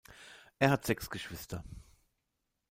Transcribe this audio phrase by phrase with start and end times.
[0.57, 1.63] Er hat sechs Geschwister.